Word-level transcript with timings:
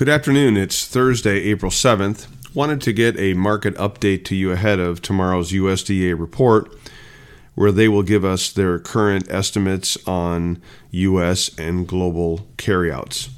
Good 0.00 0.08
afternoon. 0.08 0.56
It's 0.56 0.86
Thursday, 0.86 1.40
April 1.40 1.70
7th. 1.70 2.26
Wanted 2.54 2.80
to 2.80 2.92
get 2.94 3.18
a 3.18 3.34
market 3.34 3.74
update 3.74 4.24
to 4.24 4.34
you 4.34 4.50
ahead 4.50 4.80
of 4.80 5.02
tomorrow's 5.02 5.52
USDA 5.52 6.18
report, 6.18 6.74
where 7.54 7.70
they 7.70 7.86
will 7.86 8.02
give 8.02 8.24
us 8.24 8.50
their 8.50 8.78
current 8.78 9.30
estimates 9.30 9.98
on 10.08 10.62
U.S. 10.90 11.50
and 11.58 11.86
global 11.86 12.48
carryouts. 12.56 13.28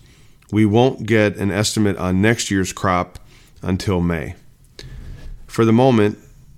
We 0.53 0.65
won't 0.65 1.05
get 1.05 1.35
an 1.35 1.51
estimate 1.51 1.97
on 1.97 2.23
next 2.23 2.49
year's 2.49 2.73
crop 2.73 3.19
until 3.61 4.01
May. 4.01 4.37
For 5.49 5.65
the 5.65 5.73
moment, 5.73 6.17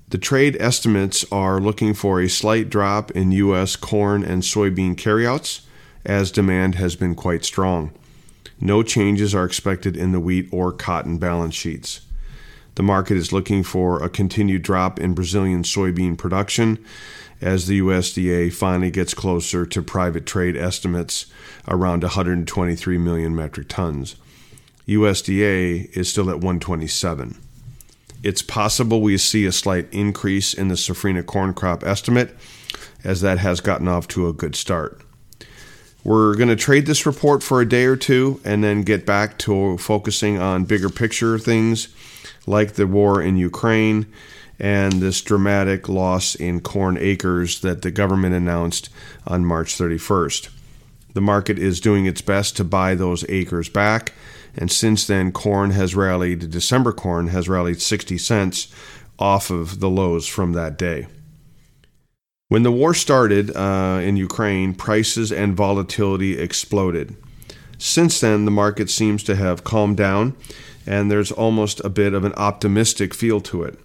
the 0.08 0.18
trade 0.18 0.58
estimates 0.60 1.24
are 1.32 1.62
looking 1.62 1.94
for 1.94 2.20
a 2.20 2.28
slight 2.28 2.68
drop 2.68 3.10
in 3.12 3.32
U.S. 3.32 3.74
corn 3.74 4.22
and 4.22 4.42
soybean 4.42 4.98
carryouts 4.98 5.62
as 6.04 6.30
demand 6.30 6.74
has 6.74 6.94
been 6.94 7.14
quite 7.14 7.42
strong. 7.42 7.90
No 8.60 8.82
changes 8.82 9.34
are 9.34 9.44
expected 9.44 9.96
in 9.96 10.12
the 10.12 10.20
wheat 10.20 10.48
or 10.52 10.72
cotton 10.72 11.18
balance 11.18 11.54
sheets. 11.54 12.00
The 12.76 12.82
market 12.82 13.16
is 13.16 13.32
looking 13.32 13.62
for 13.62 14.02
a 14.02 14.08
continued 14.08 14.62
drop 14.62 14.98
in 14.98 15.14
Brazilian 15.14 15.62
soybean 15.62 16.18
production 16.18 16.84
as 17.40 17.66
the 17.66 17.80
USDA 17.80 18.52
finally 18.52 18.90
gets 18.90 19.14
closer 19.14 19.66
to 19.66 19.82
private 19.82 20.26
trade 20.26 20.56
estimates 20.56 21.26
around 21.68 22.02
123 22.02 22.98
million 22.98 23.34
metric 23.34 23.68
tons. 23.68 24.16
USDA 24.88 25.90
is 25.96 26.08
still 26.08 26.28
at 26.28 26.36
127. 26.36 27.38
It's 28.22 28.42
possible 28.42 29.02
we 29.02 29.18
see 29.18 29.44
a 29.44 29.52
slight 29.52 29.92
increase 29.92 30.54
in 30.54 30.68
the 30.68 30.74
safrinha 30.74 31.24
corn 31.24 31.54
crop 31.54 31.84
estimate 31.84 32.34
as 33.04 33.20
that 33.20 33.38
has 33.38 33.60
gotten 33.60 33.86
off 33.86 34.08
to 34.08 34.28
a 34.28 34.32
good 34.32 34.56
start. 34.56 35.02
We're 36.04 36.34
going 36.34 36.50
to 36.50 36.56
trade 36.56 36.84
this 36.84 37.06
report 37.06 37.42
for 37.42 37.62
a 37.62 37.68
day 37.68 37.86
or 37.86 37.96
two 37.96 38.38
and 38.44 38.62
then 38.62 38.82
get 38.82 39.06
back 39.06 39.38
to 39.38 39.78
focusing 39.78 40.38
on 40.38 40.66
bigger 40.66 40.90
picture 40.90 41.38
things 41.38 41.88
like 42.46 42.74
the 42.74 42.86
war 42.86 43.22
in 43.22 43.38
Ukraine 43.38 44.06
and 44.60 44.92
this 44.94 45.22
dramatic 45.22 45.88
loss 45.88 46.34
in 46.34 46.60
corn 46.60 46.98
acres 47.00 47.62
that 47.62 47.80
the 47.80 47.90
government 47.90 48.34
announced 48.34 48.90
on 49.26 49.46
March 49.46 49.78
31st. 49.78 50.50
The 51.14 51.22
market 51.22 51.58
is 51.58 51.80
doing 51.80 52.04
its 52.04 52.20
best 52.20 52.56
to 52.58 52.64
buy 52.64 52.94
those 52.94 53.24
acres 53.30 53.70
back, 53.70 54.12
and 54.56 54.70
since 54.70 55.06
then, 55.06 55.32
corn 55.32 55.70
has 55.70 55.94
rallied, 55.94 56.50
December 56.50 56.92
corn 56.92 57.28
has 57.28 57.48
rallied 57.48 57.80
60 57.80 58.18
cents 58.18 58.68
off 59.18 59.50
of 59.50 59.80
the 59.80 59.88
lows 59.88 60.26
from 60.26 60.52
that 60.52 60.76
day. 60.76 61.06
When 62.48 62.62
the 62.62 62.72
war 62.72 62.92
started 62.92 63.56
uh, 63.56 64.00
in 64.02 64.16
Ukraine, 64.16 64.74
prices 64.74 65.32
and 65.32 65.56
volatility 65.56 66.38
exploded. 66.38 67.16
Since 67.78 68.20
then, 68.20 68.44
the 68.44 68.50
market 68.50 68.90
seems 68.90 69.22
to 69.24 69.36
have 69.36 69.64
calmed 69.64 69.96
down, 69.96 70.36
and 70.86 71.10
there's 71.10 71.32
almost 71.32 71.80
a 71.84 71.88
bit 71.88 72.12
of 72.12 72.24
an 72.24 72.34
optimistic 72.34 73.14
feel 73.14 73.40
to 73.42 73.62
it. 73.62 73.78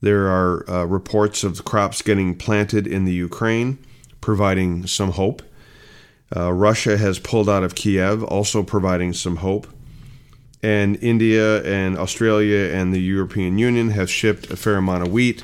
There 0.00 0.28
are 0.28 0.70
uh, 0.70 0.84
reports 0.84 1.42
of 1.42 1.64
crops 1.64 2.00
getting 2.00 2.36
planted 2.36 2.86
in 2.86 3.06
the 3.06 3.12
Ukraine, 3.12 3.78
providing 4.20 4.86
some 4.86 5.12
hope. 5.12 5.42
Uh, 6.34 6.52
Russia 6.52 6.96
has 6.96 7.18
pulled 7.18 7.48
out 7.48 7.64
of 7.64 7.74
Kiev, 7.74 8.22
also 8.22 8.62
providing 8.62 9.12
some 9.12 9.36
hope. 9.36 9.66
And 10.62 10.96
India 11.02 11.62
and 11.64 11.98
Australia 11.98 12.72
and 12.72 12.94
the 12.94 13.00
European 13.00 13.58
Union 13.58 13.90
have 13.90 14.08
shipped 14.10 14.50
a 14.50 14.56
fair 14.56 14.76
amount 14.76 15.02
of 15.02 15.12
wheat 15.12 15.42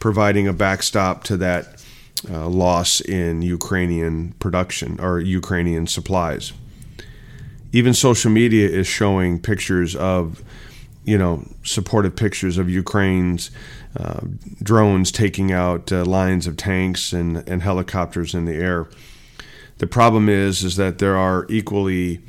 providing 0.00 0.48
a 0.48 0.52
backstop 0.52 1.22
to 1.24 1.36
that 1.36 1.84
uh, 2.28 2.48
loss 2.48 3.00
in 3.00 3.42
Ukrainian 3.42 4.32
production 4.40 4.98
or 5.00 5.20
Ukrainian 5.20 5.86
supplies. 5.86 6.52
Even 7.72 7.94
social 7.94 8.30
media 8.30 8.68
is 8.68 8.86
showing 8.86 9.40
pictures 9.40 9.94
of, 9.94 10.42
you 11.04 11.16
know, 11.16 11.46
supportive 11.62 12.16
pictures 12.16 12.58
of 12.58 12.68
Ukraine's 12.68 13.50
uh, 13.96 14.20
drones 14.62 15.12
taking 15.12 15.52
out 15.52 15.92
uh, 15.92 16.04
lines 16.04 16.46
of 16.46 16.56
tanks 16.56 17.12
and, 17.12 17.48
and 17.48 17.62
helicopters 17.62 18.34
in 18.34 18.44
the 18.44 18.54
air. 18.54 18.88
The 19.78 19.86
problem 19.86 20.28
is, 20.28 20.62
is 20.62 20.76
that 20.76 20.98
there 20.98 21.16
are 21.16 21.46
equally 21.48 22.20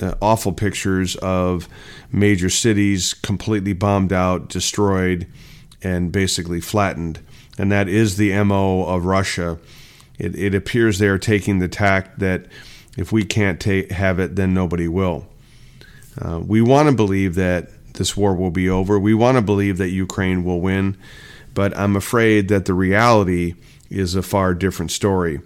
uh, 0.00 0.14
awful 0.20 0.52
pictures 0.52 1.16
of 1.16 1.68
major 2.12 2.50
cities 2.50 3.14
completely 3.14 3.72
bombed 3.72 4.12
out, 4.12 4.48
destroyed, 4.48 5.26
and 5.82 6.12
basically 6.12 6.60
flattened. 6.60 7.20
And 7.58 7.70
that 7.72 7.88
is 7.88 8.16
the 8.16 8.42
MO 8.44 8.84
of 8.84 9.04
Russia. 9.04 9.58
It, 10.18 10.36
it 10.36 10.54
appears 10.54 10.98
they 10.98 11.08
are 11.08 11.18
taking 11.18 11.58
the 11.58 11.68
tact 11.68 12.18
that 12.18 12.46
if 12.96 13.12
we 13.12 13.24
can't 13.24 13.62
have 13.62 14.18
it, 14.18 14.36
then 14.36 14.54
nobody 14.54 14.88
will. 14.88 15.26
Uh, 16.20 16.40
we 16.44 16.62
want 16.62 16.88
to 16.88 16.94
believe 16.94 17.34
that 17.34 17.68
this 17.94 18.16
war 18.16 18.34
will 18.34 18.50
be 18.50 18.68
over. 18.68 18.98
We 18.98 19.14
want 19.14 19.36
to 19.36 19.42
believe 19.42 19.78
that 19.78 19.90
Ukraine 19.90 20.44
will 20.44 20.60
win, 20.60 20.96
but 21.54 21.76
I'm 21.76 21.96
afraid 21.96 22.48
that 22.48 22.64
the 22.64 22.74
reality 22.74 23.54
is 23.90 24.14
a 24.14 24.22
far 24.22 24.54
different 24.54 24.90
story. 24.90 25.40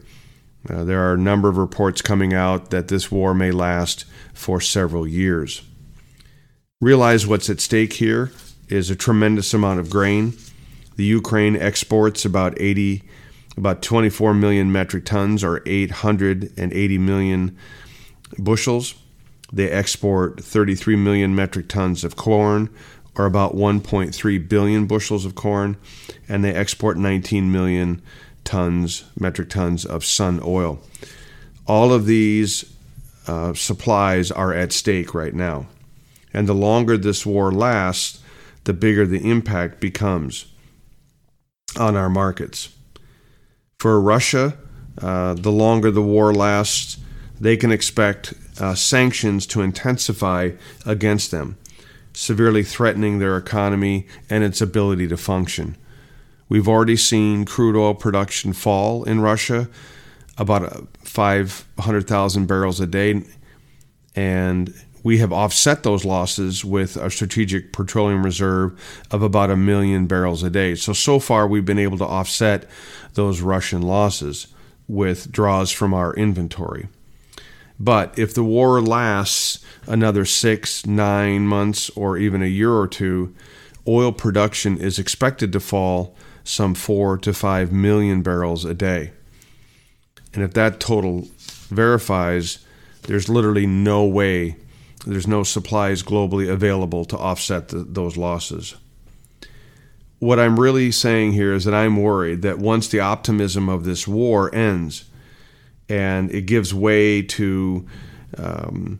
Uh, 0.69 0.85
there 0.85 1.01
are 1.09 1.15
a 1.15 1.19
number 1.19 1.49
of 1.49 1.57
reports 1.57 2.03
coming 2.03 2.35
out 2.35 2.71
that 2.71 2.89
this 2.89 3.11
war 3.11 3.35
may 3.35 3.51
last 3.51 4.05
for 4.35 4.61
several 4.61 5.07
years. 5.07 5.63
Realize 6.81 7.27
what's 7.27 7.51
at 7.51 7.61
stake 7.61 7.95
here 7.95 8.31
is 8.71 8.91
a 8.91 8.97
tremendous 8.97 9.53
amount 9.53 9.81
of 9.81 9.91
grain. 9.91 10.35
The 10.97 11.05
Ukraine 11.05 11.57
exports 11.57 12.25
about 12.25 12.61
80 12.61 13.03
about 13.57 13.83
24 13.83 14.33
million 14.33 14.73
metric 14.73 15.05
tons 15.05 15.45
or 15.45 15.63
880 15.67 16.99
million 16.99 17.57
bushels. 18.39 18.95
They 19.53 19.69
export 19.69 20.43
33 20.43 20.97
million 20.97 21.35
metric 21.35 21.69
tons 21.69 22.05
of 22.05 22.17
corn 22.17 22.71
or 23.17 23.27
about 23.27 23.55
1.3 23.55 24.49
billion 24.49 24.87
bushels 24.87 25.25
of 25.27 25.35
corn 25.35 25.77
and 26.29 26.45
they 26.45 26.55
export 26.55 26.97
19 26.97 27.51
million 27.51 28.01
tons 28.45 29.05
metric 29.19 29.51
tons 29.51 29.85
of 29.85 30.05
sun 30.05 30.41
oil. 30.45 30.81
All 31.67 31.93
of 31.93 32.07
these 32.07 32.65
uh, 33.27 33.53
supplies 33.55 34.31
are 34.31 34.55
at 34.55 34.73
stake 34.73 35.15
right 35.15 35.35
now. 35.35 35.67
And 36.33 36.49
the 36.49 36.55
longer 36.55 36.97
this 36.97 37.27
war 37.27 37.53
lasts, 37.53 38.23
the 38.65 38.73
bigger 38.73 39.07
the 39.07 39.29
impact 39.29 39.81
becomes 39.81 40.47
on 41.77 41.97
our 41.97 42.11
markets. 42.11 42.71
For 43.79 44.01
Russia, 44.01 44.59
uh, 45.01 45.35
the 45.35 45.53
longer 45.53 45.91
the 45.91 46.03
war 46.03 46.33
lasts, 46.35 46.99
they 47.41 47.57
can 47.57 47.73
expect 47.73 48.35
uh, 48.61 48.75
sanctions 48.75 49.47
to 49.47 49.63
intensify 49.63 50.51
against 50.85 51.31
them, 51.31 51.57
severely 52.13 52.63
threatening 52.63 53.19
their 53.19 53.37
economy 53.37 54.07
and 54.29 54.45
its 54.45 54.61
ability 54.61 55.09
to 55.09 55.17
function. 55.17 55.77
We've 56.49 56.69
already 56.69 56.97
seen 56.97 57.45
crude 57.45 57.77
oil 57.77 57.95
production 57.95 58.53
fall 58.53 59.05
in 59.05 59.21
Russia 59.21 59.69
about 60.37 60.89
500,000 61.05 62.47
barrels 62.47 62.81
a 62.81 62.87
day, 62.87 63.23
and 64.17 64.75
we 65.03 65.19
have 65.19 65.33
offset 65.33 65.83
those 65.83 66.05
losses 66.05 66.65
with 66.65 66.97
a 66.97 67.11
strategic 67.11 67.73
petroleum 67.73 68.25
reserve 68.25 68.79
of 69.11 69.23
about 69.23 69.51
a 69.51 69.57
million 69.57 70.07
barrels 70.07 70.43
a 70.43 70.51
day. 70.51 70.75
So, 70.75 70.93
so 70.93 71.19
far, 71.19 71.47
we've 71.47 71.65
been 71.65 71.79
able 71.79 71.99
to 71.99 72.05
offset 72.05 72.69
those 73.15 73.41
Russian 73.41 73.83
losses 73.83 74.49
with 74.87 75.33
draws 75.33 75.71
from 75.71 75.95
our 75.95 76.13
inventory. 76.15 76.89
But 77.79 78.19
if 78.19 78.35
the 78.35 78.45
war 78.45 78.83
lasts 78.83 79.65
another 79.87 80.27
six, 80.27 80.85
nine 80.85 81.47
months, 81.47 81.89
or 81.91 82.19
even 82.19 82.43
a 82.43 82.47
year 82.47 82.73
or 82.73 82.87
two, 82.87 83.35
oil 83.89 84.13
production 84.13 84.77
is 84.77 84.99
expected 84.99 85.53
to 85.53 85.61
fall 85.61 86.15
some 86.45 86.75
four 86.75 87.17
to 87.19 87.33
five 87.33 87.73
million 87.73 88.21
barrels 88.23 88.65
a 88.67 88.75
day. 88.75 89.13
And 90.35 90.43
if 90.43 90.53
that 90.55 90.79
total 90.79 91.29
verifies, 91.69 92.59
there's 93.03 93.29
literally 93.29 93.67
no 93.67 94.05
way 94.05 94.57
there's 95.07 95.27
no 95.27 95.43
supplies 95.43 96.03
globally 96.03 96.51
available 96.51 97.05
to 97.07 97.17
offset 97.17 97.69
the, 97.69 97.79
those 97.79 98.17
losses. 98.17 98.77
What 100.19 100.39
I'm 100.39 100.61
really 100.61 100.91
saying 100.91 101.33
here 101.33 101.55
is 101.55 101.65
that 101.65 101.75
I'm 101.75 101.97
worried 101.97 102.43
that 102.43 102.59
once 102.59 102.89
the 102.89 103.01
optimism 103.01 103.69
of 103.69 103.85
this 103.85 104.07
war 104.07 104.55
ends 104.55 105.05
and 105.89 106.31
it 106.31 106.43
gives 106.43 106.75
way 106.75 107.23
to, 107.23 107.87
um, 108.37 108.99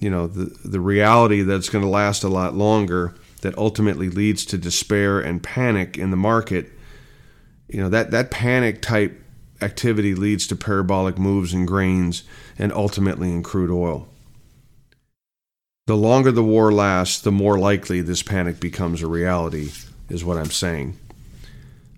you 0.00 0.10
know, 0.10 0.26
the, 0.26 0.54
the 0.64 0.80
reality 0.80 1.42
that's 1.42 1.68
going 1.68 1.84
to 1.84 1.90
last 1.90 2.24
a 2.24 2.28
lot 2.28 2.54
longer, 2.54 3.14
that 3.42 3.56
ultimately 3.56 4.08
leads 4.08 4.44
to 4.46 4.58
despair 4.58 5.20
and 5.20 5.42
panic 5.42 5.96
in 5.96 6.10
the 6.10 6.16
market, 6.16 6.70
you 7.68 7.80
know, 7.80 7.88
that, 7.88 8.10
that 8.10 8.30
panic 8.30 8.82
type 8.82 9.20
activity 9.60 10.14
leads 10.14 10.46
to 10.48 10.56
parabolic 10.56 11.18
moves 11.18 11.54
in 11.54 11.66
grains 11.66 12.24
and 12.58 12.72
ultimately 12.72 13.30
in 13.30 13.42
crude 13.42 13.70
oil. 13.70 14.08
The 15.86 15.96
longer 15.96 16.30
the 16.30 16.44
war 16.44 16.72
lasts, 16.72 17.20
the 17.20 17.32
more 17.32 17.58
likely 17.58 18.02
this 18.02 18.22
panic 18.22 18.60
becomes 18.60 19.02
a 19.02 19.08
reality, 19.08 19.72
is 20.08 20.24
what 20.24 20.38
I'm 20.38 20.52
saying. 20.52 20.96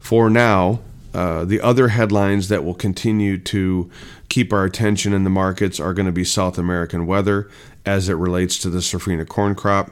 For 0.01 0.31
now, 0.31 0.81
uh, 1.13 1.45
the 1.45 1.61
other 1.61 1.89
headlines 1.89 2.49
that 2.49 2.65
will 2.65 2.73
continue 2.73 3.37
to 3.37 3.91
keep 4.31 4.55
our 4.55 4.65
attention 4.65 5.13
in 5.13 5.25
the 5.25 5.31
markets 5.31 5.79
are 5.79 5.93
going 5.93 6.07
to 6.07 6.13
be 6.13 6.25
South 6.25 6.57
American 6.57 7.07
weather 7.07 7.51
as 7.85 8.09
it 8.09 8.15
relates 8.15 8.57
to 8.61 8.71
the 8.71 8.79
safrinha 8.79 9.29
corn 9.29 9.55
crop, 9.55 9.91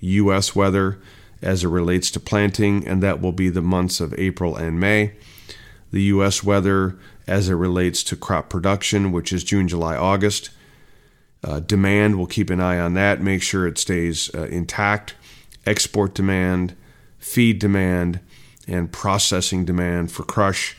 U.S. 0.00 0.54
weather 0.54 0.98
as 1.40 1.64
it 1.64 1.68
relates 1.68 2.10
to 2.10 2.20
planting, 2.20 2.86
and 2.86 3.02
that 3.02 3.22
will 3.22 3.32
be 3.32 3.48
the 3.48 3.62
months 3.62 4.00
of 4.00 4.12
April 4.18 4.54
and 4.54 4.78
May. 4.78 5.14
The 5.90 6.02
U.S. 6.02 6.44
weather 6.44 6.98
as 7.26 7.48
it 7.48 7.54
relates 7.54 8.02
to 8.02 8.16
crop 8.16 8.50
production, 8.50 9.12
which 9.12 9.32
is 9.32 9.44
June, 9.44 9.66
July, 9.66 9.96
August. 9.96 10.50
Uh, 11.44 11.60
demand, 11.60 12.16
we'll 12.16 12.26
keep 12.26 12.48
an 12.48 12.60
eye 12.60 12.78
on 12.78 12.94
that, 12.94 13.20
make 13.20 13.42
sure 13.42 13.66
it 13.66 13.76
stays 13.76 14.34
uh, 14.34 14.44
intact. 14.44 15.14
Export 15.66 16.14
demand, 16.14 16.74
feed 17.18 17.58
demand, 17.58 18.20
and 18.66 18.90
processing 18.90 19.64
demand 19.64 20.10
for 20.10 20.24
crush 20.24 20.76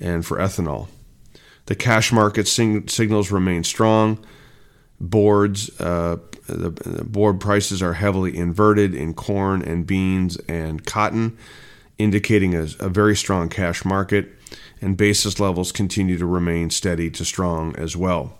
and 0.00 0.24
for 0.24 0.38
ethanol. 0.38 0.88
The 1.66 1.74
cash 1.74 2.12
market 2.12 2.48
sing- 2.48 2.88
signals 2.88 3.30
remain 3.30 3.62
strong. 3.64 4.24
Boards, 5.00 5.78
uh, 5.80 6.16
the, 6.46 6.70
board 7.04 7.40
prices 7.40 7.82
are 7.82 7.94
heavily 7.94 8.36
inverted 8.36 8.94
in 8.94 9.12
corn 9.12 9.62
and 9.62 9.86
beans 9.86 10.36
and 10.48 10.84
cotton, 10.86 11.36
indicating 11.98 12.54
a, 12.54 12.68
a 12.80 12.88
very 12.88 13.16
strong 13.16 13.50
cash 13.50 13.84
market, 13.84 14.30
and 14.80 14.96
basis 14.96 15.38
levels 15.40 15.72
continue 15.72 16.16
to 16.16 16.26
remain 16.26 16.70
steady 16.70 17.10
to 17.10 17.24
strong 17.24 17.76
as 17.76 17.96
well. 17.96 18.38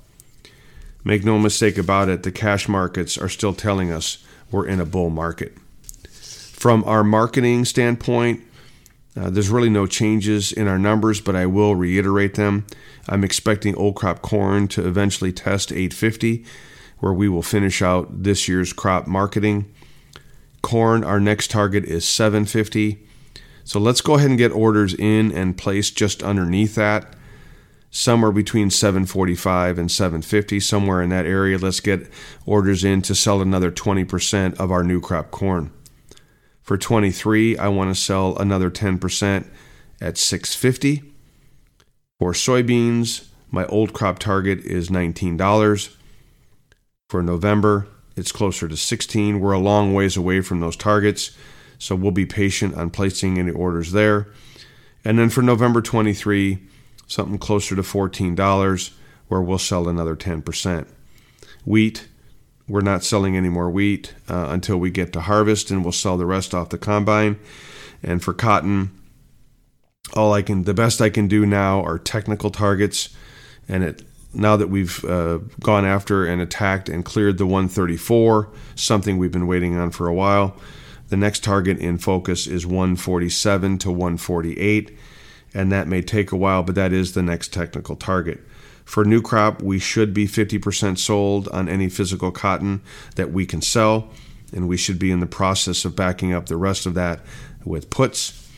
Make 1.07 1.25
no 1.25 1.39
mistake 1.39 1.79
about 1.79 2.09
it, 2.09 2.25
the 2.25 2.33
cash 2.33 2.67
markets 2.69 3.17
are 3.17 3.29
still 3.29 3.55
telling 3.55 3.93
us 3.93 4.19
we're 4.51 4.67
in 4.67 4.81
a 4.81 4.85
bull 4.85 5.09
market. 5.09 5.57
From 6.11 6.83
our 6.83 7.05
marketing 7.05 7.65
standpoint, 7.65 8.43
uh, 9.17 9.31
there's 9.31 9.49
really 9.49 9.69
no 9.69 9.87
changes 9.87 10.51
in 10.51 10.67
our 10.67 10.81
numbers, 10.81 11.21
but 11.21 11.37
I 11.37 11.47
will 11.47 11.77
reiterate 11.77 12.35
them. 12.35 12.67
I'm 13.09 13.23
expecting 13.23 13.77
old 13.77 13.95
crop 13.95 14.21
corn 14.21 14.67
to 14.67 14.85
eventually 14.85 15.31
test 15.31 15.71
850, 15.71 16.45
where 16.99 17.13
we 17.13 17.29
will 17.29 17.41
finish 17.41 17.83
out 17.83 18.25
this 18.25 18.49
year's 18.49 18.73
crop 18.73 19.07
marketing. 19.07 19.73
Corn, 20.61 21.05
our 21.05 21.21
next 21.21 21.53
target 21.53 21.85
is 21.85 22.05
750. 22.05 22.99
So 23.63 23.79
let's 23.79 24.01
go 24.01 24.17
ahead 24.17 24.31
and 24.31 24.39
get 24.39 24.51
orders 24.51 24.93
in 24.93 25.31
and 25.31 25.57
placed 25.57 25.97
just 25.97 26.25
underneath 26.25 26.75
that. 26.75 27.15
Somewhere 27.99 28.31
between 28.31 28.69
745 28.69 29.79
and 29.79 29.91
750, 29.91 30.61
somewhere 30.61 31.01
in 31.01 31.09
that 31.09 31.25
area. 31.25 31.57
Let's 31.57 31.81
get 31.81 32.11
orders 32.45 32.85
in 32.85 33.01
to 33.01 33.15
sell 33.15 33.41
another 33.41 33.71
20% 33.71 34.55
of 34.61 34.71
our 34.71 34.85
new 34.85 35.01
crop 35.01 35.31
corn. 35.31 35.73
For 36.61 36.77
23, 36.77 37.57
I 37.57 37.69
want 37.69 37.89
to 37.89 37.99
sell 37.99 38.37
another 38.37 38.71
10% 38.71 39.47
at 39.99 40.19
650. 40.19 41.11
For 42.19 42.33
soybeans, 42.33 43.29
my 43.51 43.65
old 43.65 43.95
crop 43.95 44.19
target 44.19 44.59
is 44.59 44.91
$19. 44.91 45.97
For 47.09 47.23
November, 47.23 47.89
it's 48.15 48.31
closer 48.31 48.69
to 48.69 48.77
16. 48.77 49.41
We're 49.41 49.53
a 49.53 49.59
long 49.59 49.95
ways 49.95 50.19
away 50.19 50.43
from 50.43 50.61
those 50.61 50.77
targets, 50.77 51.35
so 51.79 51.95
we'll 51.95 52.11
be 52.11 52.27
patient 52.27 52.75
on 52.75 52.91
placing 52.91 53.39
any 53.39 53.53
orders 53.53 53.93
there. 53.93 54.29
And 55.03 55.19
then 55.19 55.31
for 55.31 55.41
November 55.41 55.81
23, 55.81 56.59
something 57.07 57.39
closer 57.39 57.77
to 57.77 57.83
$14 57.83 58.91
where 59.29 59.41
we'll 59.41 59.59
sell 59.59 59.89
another 59.89 60.17
10%. 60.17 60.87
Wheat, 61.65 62.09
we're 62.69 62.81
not 62.81 63.05
selling 63.05 63.37
any 63.37 63.49
more 63.49 63.71
wheat 63.71 64.15
uh, 64.29 64.47
until 64.51 64.77
we 64.79 64.91
get 64.91 65.13
to 65.13 65.21
harvest, 65.21 65.71
and 65.71 65.83
we'll 65.83 65.93
sell 65.93 66.17
the 66.17 66.27
rest 66.27 66.55
off 66.55 66.71
the 66.71 66.79
combine. 66.79 67.39
And 68.03 68.23
for 68.23 68.33
cotton, 68.33 68.91
all 70.15 70.33
I 70.33 70.43
can, 70.43 70.65
the 70.65 70.75
best 70.75 71.01
I 71.01 71.11
can 71.11 71.29
do 71.29 71.47
now 71.47 71.83
are 71.83 71.99
technical 71.99 72.51
targets. 72.51 73.15
And 73.69 73.83
it 73.83 74.03
now 74.37 74.57
that 74.57 74.69
we've 74.69 75.05
uh, 75.05 75.39
gone 75.61 75.85
after 75.85 76.27
and 76.27 76.41
attacked 76.43 76.89
and 76.89 77.05
cleared 77.05 77.39
the 77.39 77.47
134, 77.47 78.51
something 78.75 79.17
we've 79.17 79.33
been 79.33 79.47
waiting 79.47 79.77
on 79.77 79.91
for 79.91 80.09
a 80.09 80.15
while. 80.15 80.57
The 81.09 81.17
next 81.17 81.43
target 81.43 81.79
in 81.79 81.99
focus 81.99 82.47
is 82.47 82.67
147 82.67 83.79
to 83.79 83.91
148, 83.91 84.99
and 85.57 85.73
that 85.73 85.89
may 85.89 86.03
take 86.03 86.33
a 86.33 86.37
while, 86.37 86.63
but 86.63 86.75
that 86.75 86.93
is 86.93 87.15
the 87.15 87.23
next 87.23 87.51
technical 87.51 87.97
target. 87.97 88.41
For 88.85 89.07
new 89.07 89.23
crop, 89.23 89.63
we 89.63 89.79
should 89.79 90.13
be 90.13 90.27
50% 90.27 90.99
sold 90.99 91.49
on 91.49 91.67
any 91.67 91.89
physical 91.89 92.31
cotton 92.31 92.83
that 93.17 93.33
we 93.33 93.47
can 93.47 93.63
sell, 93.63 94.11
and 94.53 94.69
we 94.69 94.77
should 94.77 94.99
be 94.99 95.11
in 95.11 95.21
the 95.21 95.27
process 95.27 95.87
of 95.87 95.97
backing 95.97 96.35
up 96.35 96.47
the 96.47 96.59
rest 96.59 96.85
of 96.85 96.93
that 96.95 97.21
with 97.65 97.89
puts. 97.89 98.49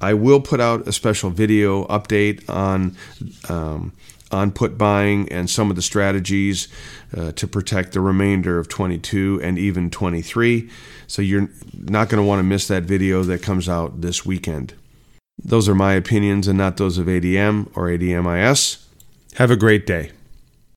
I 0.00 0.14
will 0.14 0.40
put 0.40 0.58
out 0.58 0.88
a 0.88 0.92
special 0.92 1.28
video 1.28 1.84
update 1.86 2.48
on 2.48 2.96
um, 3.48 3.92
on 4.30 4.52
put 4.52 4.76
buying 4.76 5.30
and 5.30 5.48
some 5.48 5.70
of 5.70 5.76
the 5.76 5.82
strategies 5.82 6.68
uh, 7.16 7.32
to 7.32 7.46
protect 7.46 7.92
the 7.92 8.00
remainder 8.00 8.58
of 8.58 8.68
22 8.68 9.40
and 9.42 9.58
even 9.58 9.90
23. 9.90 10.68
So 11.06 11.22
you're 11.22 11.48
not 11.72 12.10
going 12.10 12.22
to 12.22 12.26
want 12.26 12.40
to 12.40 12.42
miss 12.42 12.68
that 12.68 12.82
video 12.82 13.22
that 13.22 13.42
comes 13.42 13.68
out 13.70 14.02
this 14.02 14.26
weekend. 14.26 14.74
Those 15.42 15.68
are 15.68 15.74
my 15.74 15.94
opinions 15.94 16.48
and 16.48 16.58
not 16.58 16.76
those 16.76 16.98
of 16.98 17.06
ADM 17.06 17.70
or 17.74 17.88
ADMIS. 17.88 18.84
Have 19.34 19.50
a 19.50 19.56
great 19.56 19.86
day. 19.86 20.12